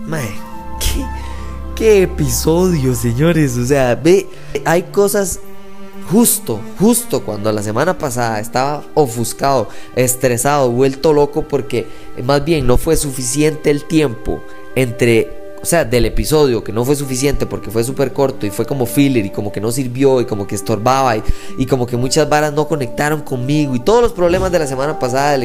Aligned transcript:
Mae, 0.00 0.34
¿qué, 0.80 1.06
qué 1.76 2.02
episodio, 2.02 2.94
señores. 2.94 3.56
O 3.56 3.64
sea, 3.64 3.94
ve, 3.94 4.26
hay 4.64 4.82
cosas 4.84 5.40
justo, 6.10 6.60
justo 6.78 7.22
cuando 7.22 7.50
la 7.52 7.62
semana 7.62 7.96
pasada 7.96 8.40
estaba 8.40 8.84
ofuscado, 8.94 9.68
estresado, 9.96 10.70
vuelto 10.70 11.12
loco 11.12 11.42
porque 11.42 11.86
más 12.22 12.44
bien 12.44 12.66
no 12.66 12.76
fue 12.76 12.96
suficiente 12.96 13.70
el 13.70 13.84
tiempo 13.84 14.42
entre 14.74 15.33
o 15.64 15.66
sea, 15.66 15.86
del 15.86 16.04
episodio 16.04 16.62
que 16.62 16.74
no 16.74 16.84
fue 16.84 16.94
suficiente 16.94 17.46
porque 17.46 17.70
fue 17.70 17.82
súper 17.82 18.12
corto 18.12 18.44
y 18.44 18.50
fue 18.50 18.66
como 18.66 18.84
filler 18.84 19.24
y 19.24 19.30
como 19.30 19.50
que 19.50 19.62
no 19.62 19.72
sirvió 19.72 20.20
y 20.20 20.26
como 20.26 20.46
que 20.46 20.54
estorbaba 20.54 21.16
y, 21.16 21.22
y, 21.56 21.64
como 21.64 21.86
que 21.86 21.96
muchas 21.96 22.28
varas 22.28 22.52
no 22.52 22.68
conectaron 22.68 23.22
conmigo 23.22 23.74
y 23.74 23.80
todos 23.80 24.02
los 24.02 24.12
problemas 24.12 24.52
de 24.52 24.58
la 24.58 24.66
semana 24.66 24.98
pasada, 24.98 25.42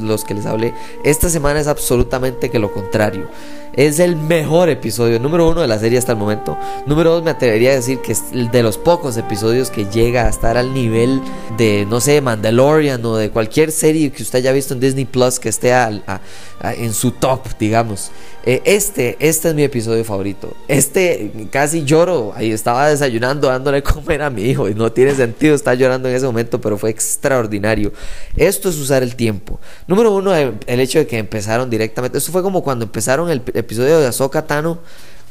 los 0.00 0.24
que 0.24 0.34
les 0.34 0.46
hablé, 0.46 0.74
esta 1.04 1.28
semana 1.28 1.60
es 1.60 1.68
absolutamente 1.68 2.50
que 2.50 2.58
lo 2.58 2.72
contrario. 2.72 3.28
Es 3.74 4.00
el 4.00 4.16
mejor 4.16 4.68
episodio, 4.68 5.18
número 5.18 5.48
uno 5.48 5.62
de 5.62 5.68
la 5.68 5.78
serie 5.78 5.98
hasta 5.98 6.12
el 6.12 6.18
momento. 6.18 6.58
Número 6.86 7.12
dos, 7.12 7.22
me 7.22 7.30
atrevería 7.30 7.70
a 7.70 7.74
decir 7.74 8.00
que 8.00 8.12
es 8.12 8.30
de 8.30 8.62
los 8.62 8.76
pocos 8.76 9.16
episodios 9.16 9.70
que 9.70 9.86
llega 9.86 10.26
a 10.26 10.28
estar 10.28 10.58
al 10.58 10.74
nivel 10.74 11.22
de, 11.56 11.86
no 11.88 12.00
sé, 12.00 12.20
Mandalorian 12.20 13.02
o 13.06 13.16
de 13.16 13.30
cualquier 13.30 13.72
serie 13.72 14.12
que 14.12 14.22
usted 14.22 14.40
haya 14.40 14.52
visto 14.52 14.74
en 14.74 14.80
Disney 14.80 15.06
Plus 15.06 15.38
que 15.38 15.48
esté 15.48 15.72
en 15.72 16.92
su 16.92 17.12
top, 17.12 17.46
digamos. 17.58 18.10
Eh, 18.44 18.60
este, 18.64 19.16
este 19.20 19.48
es 19.50 19.54
mi 19.54 19.62
episodio 19.62 20.04
favorito. 20.04 20.56
Este 20.66 21.30
casi 21.50 21.84
lloro. 21.84 22.32
Ahí 22.34 22.50
estaba 22.50 22.88
desayunando, 22.88 23.48
dándole 23.48 23.82
comer 23.82 24.22
a 24.22 24.30
mi 24.30 24.42
hijo. 24.42 24.68
Y 24.68 24.74
no 24.74 24.90
tiene 24.90 25.14
sentido 25.14 25.54
estar 25.54 25.76
llorando 25.76 26.08
en 26.08 26.16
ese 26.16 26.26
momento, 26.26 26.60
pero 26.60 26.76
fue 26.76 26.90
extraordinario. 26.90 27.92
Esto 28.36 28.68
es 28.68 28.78
usar 28.78 29.02
el 29.02 29.14
tiempo. 29.14 29.60
Número 29.86 30.12
uno, 30.14 30.34
el 30.34 30.80
hecho 30.80 30.98
de 30.98 31.06
que 31.06 31.18
empezaron 31.18 31.70
directamente. 31.70 32.18
Esto 32.18 32.32
fue 32.32 32.42
como 32.42 32.62
cuando 32.62 32.84
empezaron 32.84 33.30
el 33.30 33.42
episodio 33.54 34.00
de 34.00 34.06
Ahsoka 34.06 34.46
Tano 34.46 34.80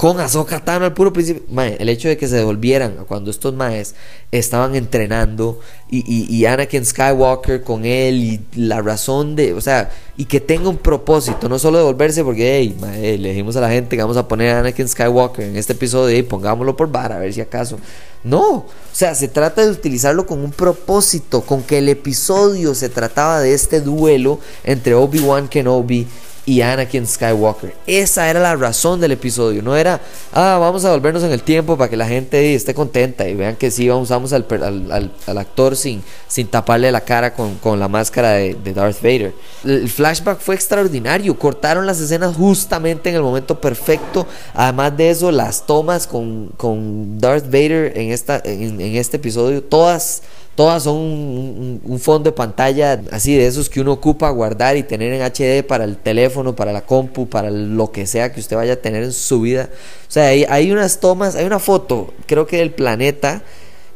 con 0.01 0.19
Ahsoka 0.19 0.59
Tano 0.65 0.85
al 0.85 0.93
puro 0.93 1.13
principio. 1.13 1.43
el 1.77 1.87
hecho 1.87 2.07
de 2.07 2.17
que 2.17 2.27
se 2.27 2.37
devolvieran 2.37 3.05
cuando 3.07 3.29
estos 3.29 3.53
maes 3.53 3.93
estaban 4.31 4.73
entrenando 4.73 5.59
y, 5.91 6.25
y, 6.27 6.45
Anakin 6.47 6.83
Skywalker 6.83 7.61
con 7.61 7.85
él 7.85 8.15
y 8.15 8.41
la 8.55 8.81
razón 8.81 9.35
de, 9.35 9.53
o 9.53 9.61
sea, 9.61 9.91
y 10.17 10.25
que 10.25 10.39
tenga 10.39 10.69
un 10.69 10.77
propósito, 10.77 11.47
no 11.47 11.59
solo 11.59 11.77
devolverse 11.77 12.23
porque, 12.23 12.57
hey, 12.57 12.75
mae, 12.81 13.19
le 13.19 13.29
dijimos 13.29 13.55
a 13.57 13.61
la 13.61 13.69
gente 13.69 13.95
que 13.95 14.01
vamos 14.01 14.17
a 14.17 14.27
poner 14.27 14.55
a 14.55 14.61
Anakin 14.61 14.89
Skywalker 14.89 15.45
en 15.45 15.55
este 15.55 15.73
episodio 15.73 16.17
y 16.17 16.23
pongámoslo 16.23 16.75
por 16.75 16.91
bar 16.91 17.11
a 17.11 17.19
ver 17.19 17.31
si 17.31 17.41
acaso. 17.41 17.77
No, 18.23 18.49
o 18.49 18.65
sea, 18.91 19.13
se 19.13 19.27
trata 19.27 19.63
de 19.63 19.69
utilizarlo 19.69 20.25
con 20.25 20.43
un 20.43 20.51
propósito, 20.51 21.41
con 21.41 21.61
que 21.61 21.77
el 21.77 21.89
episodio 21.89 22.73
se 22.73 22.89
trataba 22.89 23.39
de 23.39 23.53
este 23.53 23.81
duelo 23.81 24.39
entre 24.63 24.95
Obi-Wan 24.95 25.47
Kenobi 25.47 26.07
y 26.45 26.61
Anakin 26.61 27.05
Skywalker. 27.05 27.75
Esa 27.85 28.29
era 28.29 28.39
la 28.39 28.55
razón 28.55 28.99
del 28.99 29.11
episodio. 29.11 29.61
No 29.61 29.75
era, 29.75 30.01
ah, 30.33 30.57
vamos 30.59 30.83
a 30.85 30.91
volvernos 30.91 31.23
en 31.23 31.31
el 31.31 31.43
tiempo 31.43 31.77
para 31.77 31.89
que 31.89 31.97
la 31.97 32.07
gente 32.07 32.55
esté 32.55 32.73
contenta 32.73 33.27
y 33.27 33.35
vean 33.35 33.55
que 33.55 33.69
sí, 33.69 33.89
usamos 33.91 34.33
al, 34.33 34.45
al, 34.49 35.11
al, 35.27 35.37
actor 35.37 35.75
sin, 35.75 36.03
sin 36.27 36.47
taparle 36.47 36.91
la 36.91 37.01
cara 37.01 37.33
con, 37.33 37.55
con 37.55 37.79
la 37.79 37.87
máscara 37.87 38.31
de, 38.31 38.73
Darth 38.73 39.01
Vader. 39.01 39.33
El 39.63 39.89
flashback 39.89 40.39
fue 40.39 40.55
extraordinario. 40.55 41.37
Cortaron 41.37 41.85
las 41.85 41.99
escenas 41.99 42.35
justamente 42.35 43.09
en 43.09 43.15
el 43.15 43.21
momento 43.21 43.61
perfecto. 43.61 44.25
Además 44.53 44.97
de 44.97 45.09
eso, 45.11 45.31
las 45.31 45.67
tomas 45.67 46.07
con, 46.07 46.47
con 46.57 47.19
Darth 47.19 47.45
Vader 47.45 47.97
en, 47.97 48.11
esta, 48.11 48.41
en 48.43 48.79
este 48.79 49.17
episodio, 49.17 49.63
todas 49.63 50.23
Todas 50.55 50.83
son 50.83 50.97
un, 50.97 51.99
fondo 51.99 52.29
de 52.29 52.35
pantalla 52.35 53.01
así 53.11 53.35
de 53.35 53.47
esos 53.47 53.69
que 53.69 53.79
uno 53.79 53.93
ocupa 53.93 54.29
guardar 54.31 54.75
y 54.75 54.83
tener 54.83 55.13
en 55.13 55.21
HD 55.21 55.65
para 55.65 55.85
el 55.85 55.97
teléfono, 55.97 56.55
para 56.55 56.73
la 56.73 56.81
compu, 56.81 57.27
para 57.27 57.49
lo 57.49 57.91
que 57.91 58.05
sea 58.05 58.33
que 58.33 58.41
usted 58.41 58.57
vaya 58.57 58.73
a 58.73 58.75
tener 58.75 59.03
en 59.03 59.13
su 59.13 59.41
vida. 59.41 59.69
O 60.07 60.11
sea, 60.11 60.27
hay, 60.27 60.45
hay 60.49 60.71
unas 60.71 60.99
tomas, 60.99 61.35
hay 61.35 61.45
una 61.45 61.59
foto, 61.59 62.13
creo 62.25 62.47
que 62.47 62.57
del 62.57 62.71
planeta 62.71 63.43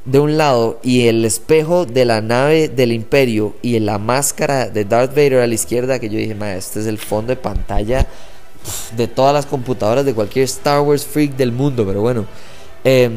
de 0.05 0.19
un 0.19 0.37
lado 0.37 0.79
y 0.81 1.07
el 1.07 1.25
espejo 1.25 1.85
de 1.85 2.05
la 2.05 2.21
nave 2.21 2.69
del 2.69 2.91
imperio 2.93 3.55
y 3.61 3.77
la 3.79 3.97
máscara 3.97 4.69
de 4.69 4.85
Darth 4.85 5.11
Vader 5.11 5.39
a 5.39 5.47
la 5.47 5.53
izquierda 5.53 5.99
que 5.99 6.09
yo 6.09 6.17
dije, 6.17 6.37
este 6.55 6.79
es 6.79 6.85
el 6.85 6.99
fondo 6.99 7.29
de 7.29 7.37
pantalla 7.37 8.07
de 8.95 9.07
todas 9.07 9.33
las 9.33 9.45
computadoras 9.45 10.05
de 10.05 10.13
cualquier 10.13 10.45
Star 10.45 10.81
Wars 10.81 11.05
freak 11.05 11.35
del 11.35 11.51
mundo, 11.51 11.85
pero 11.85 12.01
bueno. 12.01 12.25
Eh, 12.83 13.09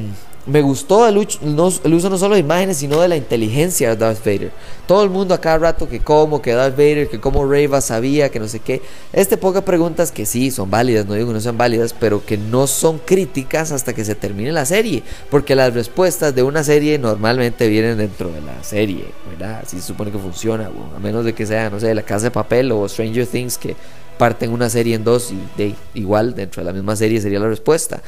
me 0.49 0.63
gustó 0.63 1.07
el 1.07 1.19
uso, 1.19 1.39
no, 1.43 1.71
el 1.85 1.95
uso 1.95 2.09
no 2.09 2.17
solo 2.17 2.35
de 2.35 2.41
imágenes, 2.41 2.79
sino 2.79 3.01
de 3.01 3.09
la 3.09 3.17
inteligencia 3.17 3.91
de 3.91 3.97
Darth 3.97 4.25
Vader. 4.25 4.51
Todo 4.87 5.05
el 5.05 5.11
mundo 5.11 5.35
a 5.35 5.41
cada 5.41 5.59
rato 5.59 5.89
que 5.89 6.01
como, 6.01 6.41
que 6.41 6.53
Darth 6.53 6.77
Vader, 6.77 7.09
que 7.09 7.21
como 7.21 7.47
Reva 7.47 7.81
sabía, 7.83 8.31
que 8.31 8.41
no 8.41 8.49
sé 8.49 8.61
qué. 8.61 8.81
Este 9.13 9.37
pocas 9.37 9.63
preguntas 9.63 10.11
que 10.11 10.25
sí 10.25 10.51
son 10.51 10.71
válidas, 10.71 11.07
no 11.07 11.15
digo 11.15 11.29
que 11.29 11.35
no 11.35 11.41
sean 11.41 11.59
válidas, 11.59 11.93
pero 11.93 12.25
que 12.25 12.39
no 12.39 12.67
son 12.67 12.99
críticas 12.99 13.73
hasta 13.73 13.95
que 13.95 14.05
se 14.05 14.15
termine 14.15 14.51
la 14.51 14.65
serie. 14.65 15.03
Porque 15.31 15.55
las 15.55 15.75
respuestas 15.75 16.35
de 16.35 16.43
una 16.43 16.65
serie 16.65 16.99
normalmente 16.99 17.69
vienen 17.69 17.99
dentro 17.99 18.31
de 18.31 18.41
la 18.41 18.63
serie, 18.65 19.05
¿verdad? 19.31 19.61
Así 19.65 19.79
se 19.79 19.87
supone 19.87 20.11
que 20.11 20.19
funciona, 20.19 20.71
a 20.97 20.99
menos 20.99 21.27
de 21.27 21.35
que 21.35 21.45
sea, 21.45 21.69
no 21.69 21.79
sé, 21.79 21.95
La 21.95 22.03
Casa 22.03 22.25
de 22.25 22.31
Papel 22.31 22.73
o 22.73 22.89
Stranger 22.89 23.27
Things 23.27 23.59
que 23.59 23.77
parten 24.19 24.51
una 24.51 24.69
serie 24.69 24.97
en 24.97 25.05
dos 25.05 25.33
y 25.33 25.75
igual 25.95 26.35
dentro 26.35 26.63
de 26.63 26.67
la 26.67 26.73
misma 26.73 26.97
serie 26.97 27.21
sería 27.21 27.39
la 27.39 27.49
respuesta. 27.49 28.03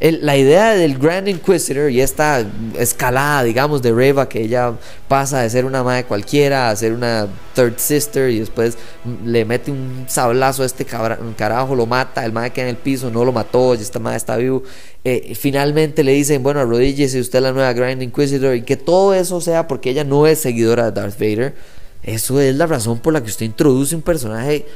la 0.00 0.36
idea 0.36 0.72
del 0.72 0.98
Grand 0.98 1.28
Inquisitor 1.28 1.90
y 1.90 2.00
esta 2.00 2.44
escalada, 2.78 3.44
digamos, 3.44 3.80
de 3.80 3.92
Reva, 3.92 4.28
que 4.28 4.42
ella 4.42 4.74
pasa 5.08 5.40
de 5.40 5.50
ser 5.50 5.64
una 5.64 5.82
madre 5.82 6.04
cualquiera 6.04 6.68
a 6.68 6.76
ser 6.76 6.92
una 6.92 7.28
third 7.54 7.78
sister 7.78 8.30
y 8.30 8.40
después 8.40 8.76
le 9.24 9.44
mete 9.44 9.70
un 9.70 10.04
sablazo 10.08 10.64
a 10.64 10.66
este 10.66 10.84
carajo, 10.84 11.74
lo 11.74 11.86
mata, 11.86 12.24
el 12.24 12.32
madre 12.32 12.50
queda 12.50 12.64
en 12.64 12.70
el 12.70 12.76
piso, 12.76 13.10
no 13.10 13.24
lo 13.24 13.32
mató, 13.32 13.74
esta 13.74 13.98
madre 13.98 14.16
está 14.16 14.36
vivo. 14.36 14.62
Eh, 15.04 15.34
finalmente 15.34 16.04
le 16.04 16.12
dicen, 16.12 16.42
bueno, 16.42 16.60
arrodíllese 16.60 17.20
usted 17.20 17.40
la 17.40 17.52
nueva 17.52 17.72
Grand 17.72 18.02
Inquisitor 18.02 18.54
y 18.54 18.62
que 18.62 18.76
todo 18.76 19.14
eso 19.14 19.40
sea 19.40 19.66
porque 19.68 19.90
ella 19.90 20.04
no 20.04 20.26
es 20.26 20.40
seguidora 20.40 20.90
de 20.90 21.00
Darth 21.00 21.18
Vader. 21.18 21.54
Eso 22.02 22.40
es 22.40 22.54
la 22.56 22.66
razón 22.66 22.98
por 22.98 23.12
la 23.12 23.22
que 23.22 23.30
usted 23.30 23.46
introduce 23.46 23.94
un 23.94 24.02
personaje 24.02 24.66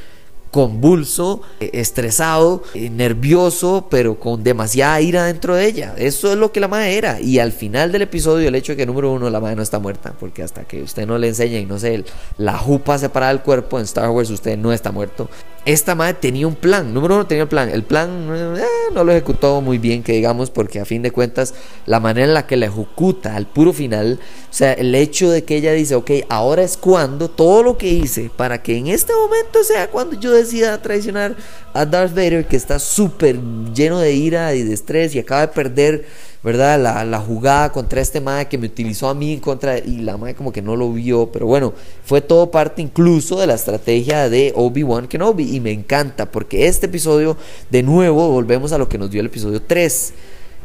convulso, 0.51 1.41
eh, 1.59 1.71
estresado, 1.73 2.63
eh, 2.73 2.89
nervioso, 2.89 3.87
pero 3.89 4.19
con 4.19 4.43
demasiada 4.43 5.01
ira 5.01 5.25
dentro 5.25 5.55
de 5.55 5.65
ella. 5.65 5.93
Eso 5.97 6.31
es 6.31 6.37
lo 6.37 6.51
que 6.51 6.59
la 6.59 6.67
madre 6.67 6.97
era. 6.97 7.19
Y 7.21 7.39
al 7.39 7.51
final 7.51 7.91
del 7.91 8.03
episodio, 8.03 8.47
el 8.47 8.55
hecho 8.55 8.73
de 8.73 8.77
que, 8.77 8.85
número 8.85 9.11
uno, 9.11 9.29
la 9.29 9.39
madre 9.39 9.55
no 9.55 9.61
está 9.61 9.79
muerta, 9.79 10.13
porque 10.19 10.43
hasta 10.43 10.63
que 10.63 10.81
usted 10.81 11.05
no 11.05 11.17
le 11.17 11.29
enseñe, 11.29 11.65
no 11.65 11.79
sé, 11.79 12.03
la 12.37 12.57
jupa 12.57 12.97
separada 12.97 13.33
del 13.33 13.41
cuerpo 13.41 13.77
en 13.77 13.85
Star 13.85 14.09
Wars, 14.09 14.29
usted 14.29 14.57
no 14.57 14.73
está 14.73 14.91
muerto 14.91 15.29
esta 15.67 15.95
madre 15.95 16.13
tenía 16.13 16.47
un 16.47 16.55
plan. 16.55 16.93
Número 16.93 17.15
uno, 17.15 17.27
tenía 17.27 17.43
un 17.43 17.49
plan. 17.49 17.69
El 17.69 17.83
plan 17.83 18.29
eh, 18.33 18.63
no 18.93 19.03
lo 19.03 19.11
ejecutó 19.11 19.59
muy 19.59 19.77
bien, 19.77 20.01
que 20.01 20.13
digamos, 20.13 20.49
porque 20.49 20.79
a 20.79 20.85
fin 20.85 21.01
de 21.01 21.11
cuentas, 21.11 21.53
la 21.85 21.99
manera 21.99 22.25
en 22.25 22.33
la 22.33 22.47
que 22.47 22.55
la 22.55 22.67
ejecuta 22.67 23.35
al 23.35 23.47
puro 23.47 23.73
final, 23.73 24.17
o 24.49 24.53
sea, 24.53 24.71
el 24.71 24.95
hecho 24.95 25.29
de 25.29 25.43
que 25.43 25.57
ella 25.57 25.73
dice, 25.73 25.95
ok, 25.95 26.11
ahora 26.29 26.63
es 26.63 26.77
cuando 26.77 27.29
todo 27.29 27.63
lo 27.63 27.77
que 27.77 27.89
hice 27.89 28.31
para 28.33 28.63
que 28.63 28.77
en 28.77 28.87
este 28.87 29.11
momento 29.13 29.61
sea 29.65 29.89
cuando 29.89 30.17
yo 30.17 30.31
decida 30.31 30.81
traicionar 30.81 31.35
a 31.73 31.85
Darth 31.85 32.15
Vader, 32.15 32.47
que 32.47 32.55
está 32.55 32.79
súper 32.79 33.37
lleno 33.73 33.99
de 33.99 34.13
ira 34.13 34.55
y 34.55 34.63
de 34.63 34.73
estrés 34.73 35.15
y 35.15 35.19
acaba 35.19 35.41
de 35.41 35.47
perder 35.49 36.05
¿verdad? 36.47 36.81
La, 36.81 37.03
la, 37.03 37.19
jugada 37.19 37.73
contra 37.73 37.99
este 37.99 38.21
mae 38.21 38.47
que 38.47 38.57
me 38.57 38.67
utilizó 38.67 39.09
a 39.09 39.13
mí 39.13 39.37
contra 39.39 39.79
y 39.79 39.97
la 39.97 40.15
mae 40.15 40.33
como 40.33 40.53
que 40.53 40.61
no 40.61 40.77
lo 40.77 40.93
vio, 40.93 41.29
pero 41.29 41.45
bueno, 41.45 41.73
fue 42.05 42.21
todo 42.21 42.51
parte 42.51 42.81
incluso 42.81 43.37
de 43.37 43.47
la 43.47 43.55
estrategia 43.55 44.29
de 44.29 44.53
Obi-Wan 44.55 45.09
Kenobi 45.09 45.53
y 45.53 45.59
me 45.59 45.73
encanta 45.73 46.31
porque 46.31 46.67
este 46.67 46.85
episodio 46.85 47.35
de 47.69 47.83
nuevo 47.83 48.29
volvemos 48.29 48.71
a 48.71 48.77
lo 48.77 48.87
que 48.87 48.97
nos 48.97 49.11
dio 49.11 49.19
el 49.19 49.25
episodio 49.25 49.61
3 49.61 50.13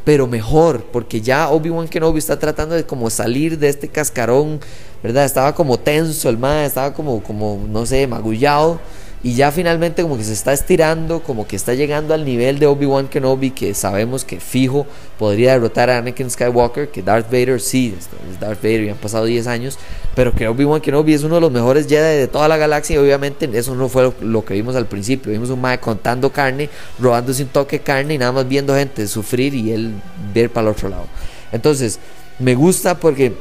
pero 0.05 0.25
mejor, 0.25 0.85
porque 0.85 1.19
ya 1.19 1.49
Obi-Wan 1.49 1.89
Kenobi 1.89 2.19
está 2.19 2.39
tratando 2.39 2.75
de 2.75 2.85
como 2.85 3.09
salir 3.09 3.59
de 3.59 3.67
este 3.67 3.89
cascarón, 3.89 4.61
¿verdad? 5.03 5.25
Estaba 5.25 5.53
como 5.53 5.77
tenso 5.77 6.29
el 6.29 6.37
mae, 6.37 6.65
estaba 6.65 6.93
como, 6.93 7.21
como 7.21 7.61
no 7.69 7.85
sé, 7.85 8.07
magullado 8.07 8.79
Y 9.25 9.35
ya 9.35 9.53
finalmente 9.53 10.01
como 10.01 10.17
que 10.17 10.25
se 10.25 10.33
está 10.33 10.51
estirando, 10.51 11.23
como 11.23 11.47
que 11.47 11.55
está 11.55 11.73
llegando 11.73 12.13
al 12.13 12.25
nivel 12.25 12.59
de 12.59 12.67
Obi-Wan 12.67 13.07
Kenobi, 13.07 13.51
que 13.51 13.73
sabemos 13.73 14.25
que 14.25 14.41
fijo 14.41 14.85
podría 15.17 15.53
derrotar 15.53 15.89
a 15.89 15.99
Anakin 15.99 16.29
Skywalker, 16.29 16.89
que 16.89 17.01
Darth 17.01 17.27
Vader 17.27 17.61
sí, 17.61 17.95
es 17.97 18.39
Darth 18.41 18.61
Vader 18.61 18.83
y 18.83 18.89
han 18.89 18.97
pasado 18.97 19.23
10 19.23 19.47
años, 19.47 19.79
pero 20.13 20.33
que 20.33 20.45
Obi-Wan 20.49 20.81
Kenobi 20.81 21.13
es 21.13 21.23
uno 21.23 21.35
de 21.35 21.41
los 21.41 21.51
mejores 21.53 21.87
Jedi 21.87 22.17
de 22.17 22.27
toda 22.27 22.49
la 22.49 22.57
galaxia 22.57 22.95
y 22.95 22.99
obviamente 22.99 23.49
eso 23.53 23.73
no 23.75 23.87
fue 23.87 24.11
lo, 24.19 24.43
que 24.43 24.55
vimos 24.55 24.75
al 24.75 24.87
principio, 24.87 25.31
vimos 25.31 25.49
un 25.49 25.61
mae 25.61 25.79
contando 25.79 26.29
carne, 26.29 26.69
robándose 26.99 27.43
un 27.43 27.49
toque 27.49 27.77
de 27.77 27.83
carne 27.83 28.15
y 28.15 28.17
nada 28.17 28.33
más 28.33 28.45
viendo 28.49 28.75
gente 28.75 29.07
sufrir 29.07 29.55
y 29.55 29.71
él 29.71 29.93
ver 30.33 30.49
para 30.49 30.67
el 30.67 30.73
otro 30.73 30.89
lado. 30.89 31.07
Entonces, 31.53 31.97
me 32.39 32.55
gusta 32.55 32.99
porque 32.99 33.31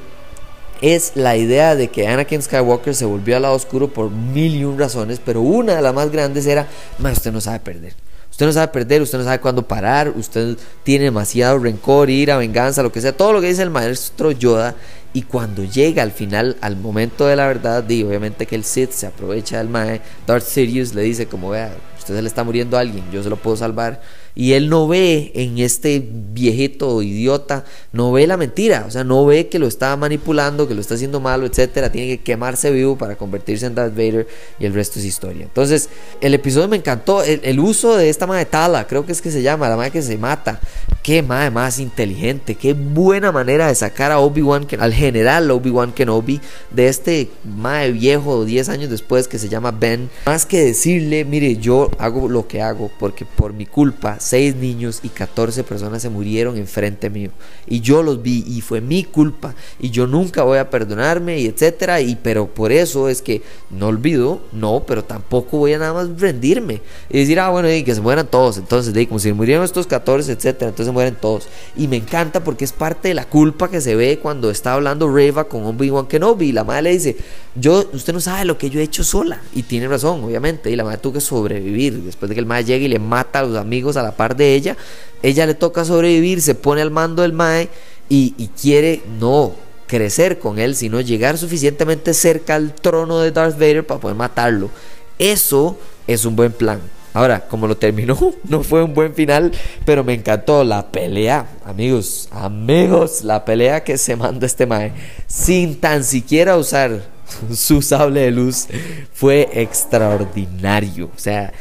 es 0.82 1.12
la 1.14 1.36
idea 1.36 1.76
de 1.76 1.88
que 1.88 2.08
Anakin 2.08 2.42
Skywalker 2.42 2.94
se 2.94 3.04
volvió 3.04 3.36
al 3.36 3.42
lado 3.42 3.54
oscuro 3.54 3.88
por 3.88 4.10
mil 4.10 4.54
y 4.54 4.64
un 4.64 4.78
razones, 4.78 5.20
pero 5.24 5.40
una 5.40 5.76
de 5.76 5.82
las 5.82 5.94
más 5.94 6.10
grandes 6.10 6.44
era, 6.46 6.66
más 6.98 7.18
usted 7.18 7.32
no 7.32 7.40
sabe 7.40 7.60
perder. 7.60 7.94
Usted 8.32 8.46
no 8.46 8.52
sabe 8.52 8.68
perder, 8.68 9.02
usted 9.02 9.18
no 9.18 9.24
sabe 9.24 9.40
cuándo 9.40 9.68
parar, 9.68 10.10
usted 10.16 10.56
tiene 10.82 11.04
demasiado 11.04 11.58
rencor, 11.58 12.10
ira, 12.10 12.38
venganza, 12.38 12.82
lo 12.82 12.90
que 12.90 13.00
sea, 13.00 13.16
todo 13.16 13.32
lo 13.32 13.40
que 13.40 13.48
dice 13.48 13.62
el 13.62 13.70
maestro 13.70 14.32
Yoda. 14.32 14.74
Y 15.12 15.22
cuando 15.22 15.62
llega 15.64 16.02
al 16.02 16.12
final, 16.12 16.56
al 16.62 16.76
momento 16.76 17.26
de 17.26 17.36
la 17.36 17.46
verdad, 17.46 17.86
y 17.88 18.02
obviamente 18.02 18.46
que 18.46 18.56
el 18.56 18.64
Sith 18.64 18.92
se 18.92 19.06
aprovecha 19.06 19.58
del 19.58 19.68
mae, 19.68 20.00
Darth 20.26 20.46
Sidious 20.46 20.94
le 20.94 21.02
dice 21.02 21.26
como 21.26 21.50
vea, 21.50 21.72
usted 22.02 22.14
se 22.14 22.22
le 22.22 22.28
está 22.28 22.44
muriendo 22.44 22.76
a 22.76 22.80
alguien, 22.80 23.04
yo 23.12 23.22
se 23.22 23.30
lo 23.30 23.36
puedo 23.36 23.56
salvar 23.56 24.00
y 24.34 24.54
él 24.54 24.70
no 24.70 24.88
ve 24.88 25.30
en 25.34 25.58
este 25.58 26.02
viejito 26.32 27.02
idiota, 27.02 27.64
no 27.92 28.12
ve 28.12 28.26
la 28.26 28.38
mentira, 28.38 28.84
o 28.88 28.90
sea, 28.90 29.04
no 29.04 29.26
ve 29.26 29.48
que 29.48 29.58
lo 29.58 29.66
está 29.66 29.94
manipulando, 29.96 30.66
que 30.66 30.74
lo 30.74 30.80
está 30.80 30.94
haciendo 30.94 31.20
malo, 31.20 31.44
etcétera. 31.44 31.92
Tiene 31.92 32.16
que 32.16 32.22
quemarse 32.22 32.70
vivo 32.70 32.96
para 32.96 33.16
convertirse 33.16 33.66
en 33.66 33.74
Darth 33.74 33.94
Vader 33.94 34.26
y 34.58 34.64
el 34.64 34.72
resto 34.72 34.98
es 34.98 35.04
historia. 35.04 35.44
Entonces, 35.44 35.90
el 36.22 36.32
episodio 36.32 36.68
me 36.68 36.78
encantó. 36.78 37.22
El, 37.22 37.60
uso 37.60 37.96
de 37.96 38.08
esta 38.08 38.26
madre 38.26 38.46
Tala, 38.46 38.86
creo 38.86 39.04
que 39.04 39.12
es 39.12 39.20
que 39.20 39.30
se 39.30 39.42
llama, 39.42 39.68
la 39.68 39.76
madre 39.76 39.90
que 39.90 40.02
se 40.02 40.16
mata. 40.16 40.60
Qué 41.02 41.22
madre 41.22 41.50
más 41.50 41.78
inteligente, 41.78 42.54
qué 42.54 42.74
buena 42.74 43.32
manera 43.32 43.66
de 43.66 43.74
sacar 43.74 44.12
a 44.12 44.20
Obi-Wan, 44.20 44.68
al 44.78 44.94
general 44.94 45.50
Obi-Wan 45.50 45.92
Kenobi, 45.92 46.40
de 46.70 46.86
este 46.86 47.28
madre 47.44 47.90
viejo 47.90 48.44
10 48.44 48.68
años 48.68 48.88
después 48.88 49.26
que 49.26 49.38
se 49.38 49.48
llama 49.48 49.72
Ben. 49.72 50.08
Más 50.26 50.46
que 50.46 50.64
decirle, 50.64 51.24
mire, 51.24 51.56
yo 51.56 51.90
hago 51.98 52.28
lo 52.28 52.46
que 52.46 52.62
hago 52.62 52.90
porque 52.98 53.24
por 53.24 53.52
mi 53.52 53.66
culpa 53.66 54.16
6 54.18 54.56
niños 54.56 55.00
y 55.02 55.08
14 55.08 55.64
personas 55.64 56.02
se 56.02 56.10
murieron 56.10 56.56
enfrente 56.56 57.10
mío. 57.10 57.30
Y 57.66 57.80
yo 57.80 58.02
los 58.02 58.22
vi 58.22 58.44
y 58.46 58.60
fue 58.60 58.80
mi 58.80 59.04
culpa. 59.04 59.54
Y 59.78 59.90
yo 59.90 60.06
nunca 60.06 60.42
voy 60.42 60.58
a 60.58 60.70
perdonarme 60.70 61.38
y 61.38 61.46
etcétera. 61.46 62.00
Y 62.00 62.16
pero 62.16 62.46
por 62.46 62.72
eso 62.72 63.08
es 63.08 63.22
que 63.22 63.42
no 63.70 63.88
olvido, 63.88 64.40
no, 64.52 64.84
pero 64.86 65.04
tampoco 65.04 65.58
voy 65.58 65.74
a 65.74 65.78
nada 65.78 65.92
más 65.92 66.20
rendirme. 66.20 66.80
Y 67.10 67.18
decir, 67.18 67.38
ah, 67.40 67.50
bueno, 67.50 67.70
y 67.72 67.82
que 67.82 67.94
se 67.94 68.00
mueran 68.00 68.26
todos. 68.26 68.58
Entonces, 68.58 68.92
como 69.06 69.18
si 69.18 69.32
murieron 69.32 69.64
estos 69.64 69.86
14, 69.86 70.32
etcétera. 70.32 70.70
Entonces 70.70 70.92
mueren 70.92 71.16
todos. 71.20 71.48
Y 71.76 71.88
me 71.88 71.96
encanta 71.96 72.42
porque 72.42 72.64
es 72.64 72.72
parte 72.72 73.08
de 73.08 73.14
la 73.14 73.24
culpa 73.24 73.70
que 73.70 73.80
se 73.80 73.94
ve 73.94 74.18
cuando 74.20 74.50
está 74.50 74.74
hablando 74.74 75.12
Reva 75.12 75.44
con 75.44 75.64
Obi-Wan 75.64 76.06
Kenobi. 76.06 76.48
Y 76.48 76.52
la 76.52 76.64
madre 76.64 76.82
le 76.82 76.92
dice, 76.92 77.16
yo, 77.54 77.88
usted 77.92 78.12
no 78.12 78.20
sabe 78.20 78.44
lo 78.44 78.58
que 78.58 78.70
yo 78.70 78.80
he 78.80 78.82
hecho 78.82 79.04
sola. 79.04 79.40
Y 79.54 79.62
tiene 79.64 79.88
razón, 79.88 80.24
obviamente. 80.24 80.70
Y 80.70 80.76
la 80.76 80.84
madre 80.84 80.98
tuvo 80.98 81.14
que 81.14 81.20
sobrevivir. 81.20 81.81
Después 81.90 82.28
de 82.28 82.34
que 82.34 82.40
el 82.40 82.46
madre 82.46 82.64
llegue 82.64 82.84
y 82.86 82.88
le 82.88 82.98
mata 82.98 83.40
a 83.40 83.42
los 83.42 83.56
amigos 83.56 83.96
a 83.96 84.02
la 84.02 84.12
par 84.12 84.36
de 84.36 84.54
ella, 84.54 84.76
ella 85.22 85.46
le 85.46 85.54
toca 85.54 85.84
sobrevivir, 85.84 86.42
se 86.42 86.54
pone 86.54 86.82
al 86.82 86.90
mando 86.90 87.22
del 87.22 87.32
mae 87.32 87.68
y, 88.08 88.34
y 88.36 88.48
quiere 88.48 89.02
no 89.18 89.54
crecer 89.86 90.38
con 90.38 90.58
él, 90.58 90.74
sino 90.74 91.00
llegar 91.00 91.36
suficientemente 91.36 92.14
cerca 92.14 92.54
al 92.54 92.74
trono 92.74 93.20
de 93.20 93.30
Darth 93.30 93.58
Vader 93.58 93.86
para 93.86 94.00
poder 94.00 94.16
matarlo. 94.16 94.70
Eso 95.18 95.78
es 96.06 96.24
un 96.24 96.34
buen 96.34 96.52
plan. 96.52 96.80
Ahora, 97.14 97.46
como 97.46 97.66
lo 97.66 97.76
terminó, 97.76 98.16
no 98.48 98.62
fue 98.62 98.82
un 98.82 98.94
buen 98.94 99.14
final, 99.14 99.52
pero 99.84 100.02
me 100.02 100.14
encantó 100.14 100.64
la 100.64 100.90
pelea, 100.90 101.46
amigos, 101.64 102.28
amigos, 102.30 103.22
la 103.22 103.44
pelea 103.44 103.84
que 103.84 103.98
se 103.98 104.16
manda 104.16 104.46
este 104.46 104.66
mae, 104.66 104.92
sin 105.26 105.78
tan 105.78 106.04
siquiera 106.04 106.56
usar 106.56 107.02
su 107.54 107.82
sable 107.82 108.20
de 108.20 108.30
luz, 108.30 108.66
fue 109.12 109.48
extraordinario. 109.52 111.10
O 111.14 111.18
sea, 111.18 111.52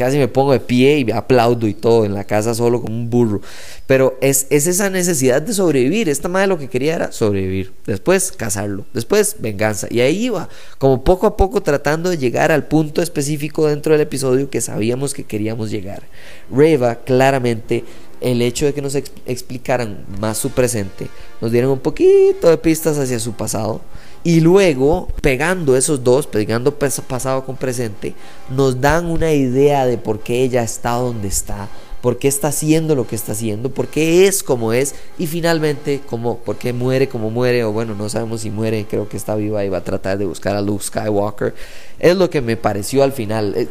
casi 0.00 0.16
me 0.16 0.28
pongo 0.28 0.52
de 0.52 0.60
pie 0.60 1.04
y 1.06 1.10
aplaudo 1.10 1.66
y 1.66 1.74
todo 1.74 2.06
en 2.06 2.14
la 2.14 2.24
casa 2.24 2.54
solo 2.54 2.80
como 2.80 2.96
un 2.96 3.10
burro. 3.10 3.42
Pero 3.86 4.16
es, 4.22 4.46
esa 4.48 4.88
necesidad 4.88 5.42
de 5.42 5.52
sobrevivir. 5.52 6.08
Esta 6.08 6.28
madre 6.28 6.46
lo 6.46 6.58
que 6.58 6.70
quería 6.70 6.94
era 6.94 7.12
sobrevivir. 7.12 7.72
Después 7.84 8.32
casarlo. 8.32 8.86
Después 8.94 9.36
venganza. 9.40 9.88
Y 9.90 10.00
ahí 10.00 10.24
iba, 10.24 10.48
como 10.78 11.04
poco 11.04 11.26
a 11.26 11.36
poco 11.36 11.62
tratando 11.62 12.08
de 12.08 12.16
llegar 12.16 12.50
al 12.50 12.66
punto 12.66 13.02
específico 13.02 13.66
dentro 13.66 13.92
del 13.92 14.00
episodio 14.00 14.48
que 14.48 14.62
sabíamos 14.62 15.12
que 15.12 15.24
queríamos 15.24 15.70
llegar. 15.70 16.04
Reva 16.50 16.94
claramente 16.94 17.84
el 18.22 18.40
hecho 18.40 18.64
de 18.64 18.72
que 18.72 18.80
nos 18.80 18.94
explicaran 18.94 20.04
más 20.18 20.38
su 20.38 20.50
presente, 20.50 21.08
nos 21.40 21.52
dieron 21.52 21.70
un 21.70 21.78
poquito 21.78 22.50
de 22.50 22.58
pistas 22.58 22.98
hacia 22.98 23.18
su 23.18 23.32
pasado 23.32 23.80
y 24.22 24.40
luego, 24.40 25.08
pegando 25.22 25.76
esos 25.76 26.04
dos, 26.04 26.26
pegando 26.26 26.78
pasado 26.78 27.44
con 27.44 27.56
presente, 27.56 28.14
nos 28.50 28.80
dan 28.80 29.06
una 29.06 29.32
idea 29.32 29.86
de 29.86 29.96
por 29.96 30.20
qué 30.20 30.42
ella 30.42 30.62
está 30.62 30.92
donde 30.92 31.28
está, 31.28 31.68
por 32.00 32.18
qué 32.18 32.28
está 32.28 32.48
haciendo 32.48 32.94
lo 32.94 33.06
que 33.06 33.16
está 33.16 33.32
haciendo, 33.32 33.70
por 33.70 33.88
qué 33.88 34.26
es 34.26 34.42
como 34.42 34.72
es 34.72 34.94
y 35.18 35.26
finalmente 35.26 36.00
como, 36.08 36.38
por 36.38 36.56
qué 36.56 36.72
muere 36.72 37.08
como 37.08 37.30
muere 37.30 37.64
o 37.64 37.72
bueno, 37.72 37.94
no 37.94 38.08
sabemos 38.08 38.40
si 38.42 38.50
muere, 38.50 38.86
creo 38.88 39.08
que 39.08 39.16
está 39.16 39.34
viva 39.34 39.64
y 39.64 39.68
va 39.68 39.78
a 39.78 39.84
tratar 39.84 40.18
de 40.18 40.24
buscar 40.24 40.56
a 40.56 40.62
Luke 40.62 40.84
Skywalker. 40.84 41.54
Es 41.98 42.16
lo 42.16 42.30
que 42.30 42.40
me 42.40 42.56
pareció 42.56 43.02
al 43.02 43.12
final. 43.12 43.52
Eh, 43.54 43.68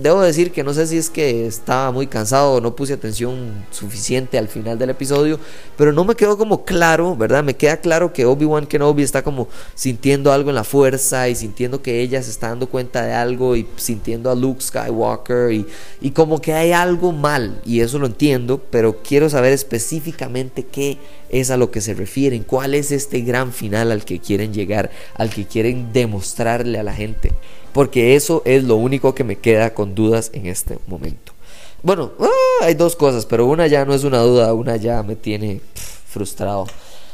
debo 0.00 0.22
decir 0.22 0.50
que 0.50 0.64
no 0.64 0.72
sé 0.72 0.86
si 0.86 0.96
es 0.96 1.10
que 1.10 1.46
estaba 1.46 1.92
muy 1.92 2.06
cansado 2.06 2.54
o 2.54 2.60
no 2.62 2.74
puse 2.74 2.94
atención 2.94 3.66
suficiente 3.70 4.38
al 4.38 4.48
final 4.48 4.78
del 4.78 4.90
episodio, 4.90 5.38
pero 5.76 5.92
no 5.92 6.04
me 6.04 6.14
quedó 6.14 6.38
como 6.38 6.64
claro, 6.64 7.14
¿verdad? 7.16 7.44
Me 7.44 7.54
queda 7.54 7.76
claro 7.76 8.14
que 8.14 8.24
Obi-Wan 8.24 8.66
Kenobi 8.66 9.02
está 9.02 9.22
como 9.22 9.48
sintiendo 9.74 10.32
algo 10.32 10.48
en 10.48 10.54
la 10.54 10.64
fuerza 10.64 11.28
y 11.28 11.34
sintiendo 11.34 11.82
que 11.82 12.00
ella 12.00 12.22
se 12.22 12.30
está 12.30 12.48
dando 12.48 12.66
cuenta 12.66 13.02
de 13.04 13.12
algo 13.12 13.56
y 13.56 13.66
sintiendo 13.76 14.30
a 14.30 14.34
Luke 14.34 14.62
Skywalker 14.62 15.52
y, 15.52 15.66
y 16.00 16.12
como 16.12 16.40
que 16.40 16.54
hay 16.54 16.72
algo 16.72 17.12
mal 17.12 17.60
y 17.66 17.80
eso 17.80 17.98
lo 17.98 18.06
entiendo, 18.06 18.62
pero 18.70 19.02
quiero 19.02 19.28
saber 19.28 19.52
específicamente 19.52 20.62
qué 20.62 20.98
es 21.30 21.50
a 21.50 21.56
lo 21.56 21.70
que 21.70 21.80
se 21.80 21.94
refieren, 21.94 22.44
cuál 22.44 22.74
es 22.74 22.92
este 22.92 23.22
gran 23.22 23.52
final 23.52 23.90
al 23.90 24.04
que 24.04 24.20
quieren 24.20 24.54
llegar, 24.54 24.90
al 25.14 25.30
que 25.30 25.46
quieren 25.46 25.92
demostrarle 25.92 26.78
a 26.78 26.84
la 26.84 26.94
gente, 26.94 27.32
porque 27.72 28.14
eso 28.14 28.42
es 28.44 28.62
lo 28.64 28.76
único 28.76 29.14
que 29.14 29.24
me 29.24 29.36
queda 29.36 29.74
con 29.74 29.94
dudas 29.94 30.30
en 30.32 30.46
este 30.46 30.78
momento. 30.86 31.32
Bueno, 31.82 32.12
ah, 32.20 32.64
hay 32.64 32.74
dos 32.74 32.94
cosas, 32.94 33.26
pero 33.26 33.46
una 33.46 33.66
ya 33.66 33.84
no 33.84 33.94
es 33.94 34.04
una 34.04 34.18
duda, 34.18 34.54
una 34.54 34.76
ya 34.76 35.02
me 35.02 35.16
tiene 35.16 35.60
frustrado. 36.06 36.66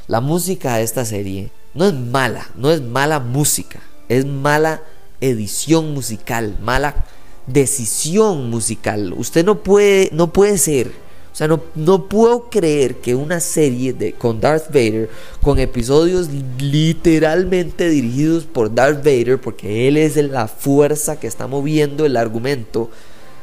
La 0.06 0.20
música 0.20 0.76
de 0.76 0.82
esta 0.82 1.04
serie 1.04 1.50
no 1.74 1.86
es 1.86 1.94
mala, 1.94 2.48
no 2.56 2.70
es 2.70 2.82
mala 2.82 3.20
música, 3.20 3.80
es 4.08 4.26
mala 4.26 4.82
edición 5.20 5.94
musical, 5.94 6.58
mala 6.60 7.06
decisión 7.46 8.50
musical. 8.50 9.12
Usted 9.16 9.44
no 9.44 9.62
puede, 9.62 10.10
no 10.12 10.32
puede 10.32 10.58
ser. 10.58 10.92
O 11.32 11.34
sea, 11.34 11.48
no, 11.48 11.62
no 11.74 12.08
puedo 12.08 12.50
creer 12.50 12.96
que 12.96 13.14
una 13.14 13.40
serie 13.40 13.94
de, 13.94 14.12
con 14.12 14.38
Darth 14.38 14.66
Vader, 14.66 15.08
con 15.40 15.58
episodios 15.58 16.28
literalmente 16.58 17.88
dirigidos 17.88 18.44
por 18.44 18.74
Darth 18.74 18.98
Vader, 18.98 19.40
porque 19.40 19.88
él 19.88 19.96
es 19.96 20.16
la 20.16 20.46
fuerza 20.46 21.18
que 21.18 21.26
está 21.26 21.46
moviendo 21.46 22.04
el 22.04 22.18
argumento, 22.18 22.90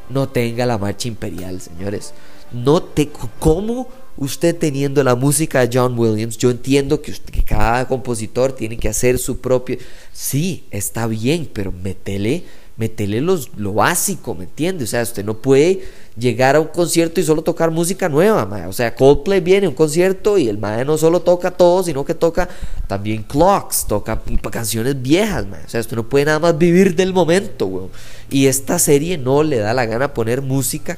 no 0.09 0.29
tenga 0.29 0.67
la 0.67 0.77
marcha 0.77 1.07
imperial, 1.07 1.59
señores. 1.61 2.13
No 2.51 2.83
te, 2.83 3.09
¿Cómo 3.39 3.87
usted 4.17 4.55
teniendo 4.55 5.03
la 5.03 5.15
música 5.15 5.65
de 5.65 5.77
John 5.79 5.97
Williams, 5.97 6.37
yo 6.37 6.51
entiendo 6.51 7.01
que, 7.01 7.13
que 7.13 7.41
cada 7.41 7.87
compositor 7.87 8.51
tiene 8.51 8.77
que 8.77 8.89
hacer 8.89 9.17
su 9.17 9.39
propio... 9.39 9.77
Sí, 10.13 10.65
está 10.69 11.07
bien, 11.07 11.49
pero 11.51 11.71
métele 11.71 12.43
metele 12.79 13.19
los, 13.19 13.51
lo 13.57 13.73
básico, 13.73 14.33
¿me 14.33 14.45
entiende? 14.45 14.85
O 14.85 14.87
sea, 14.87 15.03
usted 15.03 15.25
no 15.25 15.37
puede 15.37 15.81
llegar 16.17 16.55
a 16.55 16.61
un 16.61 16.67
concierto 16.67 17.19
y 17.19 17.23
solo 17.23 17.41
tocar 17.41 17.71
música 17.71 18.07
nueva, 18.07 18.67
O 18.67 18.73
sea, 18.73 18.95
Coldplay 18.95 19.41
viene 19.41 19.67
a 19.67 19.69
un 19.69 19.75
concierto 19.75 20.37
y 20.37 20.47
el 20.47 20.57
mae 20.57 20.85
no 20.85 20.97
solo 20.97 21.21
toca 21.21 21.51
todo, 21.51 21.83
sino 21.83 22.05
que 22.05 22.15
toca 22.15 22.47
también 22.87 23.23
clocks, 23.23 23.85
toca 23.85 24.21
canciones 24.49 25.01
viejas, 25.01 25.45
O 25.65 25.69
sea, 25.69 25.81
usted 25.81 25.97
no 25.97 26.07
puede 26.07 26.25
nada 26.25 26.39
más 26.39 26.57
vivir 26.57 26.95
del 26.95 27.13
momento, 27.13 27.67
weón. 27.67 27.89
Y 28.29 28.47
esta 28.47 28.79
serie 28.79 29.17
no 29.17 29.43
le 29.43 29.57
da 29.57 29.73
la 29.73 29.85
gana 29.85 30.13
poner 30.13 30.41
música 30.41 30.97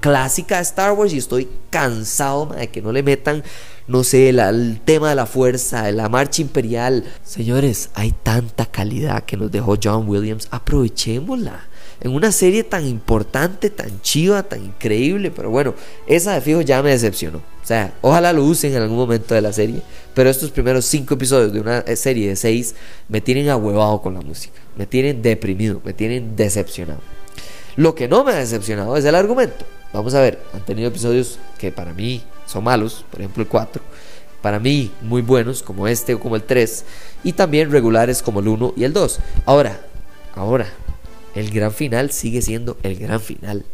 clásica 0.00 0.56
de 0.56 0.62
Star 0.62 0.92
Wars 0.92 1.12
y 1.14 1.18
estoy 1.18 1.48
cansado 1.70 2.46
de 2.46 2.68
que 2.68 2.82
no 2.82 2.92
le 2.92 3.02
metan 3.02 3.42
no 3.88 4.04
sé, 4.04 4.28
el 4.28 4.80
tema 4.84 5.10
de 5.10 5.16
la 5.16 5.26
fuerza, 5.26 5.90
la 5.90 6.08
marcha 6.08 6.42
imperial. 6.42 7.04
Señores, 7.24 7.90
hay 7.94 8.12
tanta 8.12 8.66
calidad 8.66 9.24
que 9.24 9.36
nos 9.36 9.50
dejó 9.50 9.76
John 9.82 10.08
Williams, 10.08 10.48
aprovechémosla. 10.50 11.68
en 12.00 12.12
una 12.12 12.32
serie 12.32 12.64
tan 12.64 12.86
importante, 12.86 13.70
tan 13.70 14.00
chiva, 14.02 14.42
tan 14.42 14.64
increíble. 14.64 15.30
Pero 15.30 15.50
bueno, 15.50 15.74
esa 16.06 16.34
de 16.34 16.40
fijo 16.40 16.60
ya 16.60 16.82
me 16.82 16.90
decepcionó. 16.90 17.38
O 17.38 17.66
sea, 17.66 17.92
ojalá 18.00 18.32
lo 18.32 18.44
usen 18.44 18.74
en 18.74 18.82
algún 18.82 18.96
momento 18.96 19.34
de 19.34 19.40
la 19.40 19.52
serie. 19.52 19.82
Pero 20.14 20.28
estos 20.28 20.50
primeros 20.50 20.84
cinco 20.84 21.14
episodios 21.14 21.52
de 21.52 21.60
una 21.60 21.84
serie 21.96 22.28
de 22.28 22.36
seis 22.36 22.74
me 23.08 23.20
tienen 23.20 23.48
ahuevado 23.48 24.02
con 24.02 24.14
la 24.14 24.20
música. 24.20 24.60
Me 24.76 24.86
tienen 24.86 25.22
deprimido, 25.22 25.80
me 25.84 25.92
tienen 25.92 26.34
decepcionado. 26.34 27.00
Lo 27.76 27.94
que 27.94 28.08
no 28.08 28.24
me 28.24 28.32
ha 28.32 28.36
decepcionado 28.36 28.96
es 28.96 29.04
el 29.04 29.14
argumento. 29.14 29.64
Vamos 29.92 30.14
a 30.14 30.20
ver, 30.20 30.40
han 30.54 30.64
tenido 30.64 30.88
episodios 30.88 31.38
que 31.58 31.70
para 31.70 31.92
mí 31.94 32.22
son 32.52 32.64
malos, 32.64 33.04
por 33.10 33.20
ejemplo 33.20 33.42
el 33.42 33.48
4. 33.48 33.82
Para 34.42 34.58
mí 34.58 34.90
muy 35.02 35.22
buenos 35.22 35.62
como 35.62 35.88
este 35.88 36.14
o 36.14 36.20
como 36.20 36.36
el 36.36 36.42
3. 36.42 36.84
Y 37.24 37.32
también 37.32 37.70
regulares 37.70 38.22
como 38.22 38.40
el 38.40 38.48
1 38.48 38.74
y 38.76 38.84
el 38.84 38.92
2. 38.92 39.18
Ahora, 39.46 39.80
ahora, 40.34 40.66
el 41.34 41.50
gran 41.50 41.72
final 41.72 42.10
sigue 42.10 42.42
siendo 42.42 42.76
el 42.82 42.96
gran 42.96 43.20
final. 43.20 43.64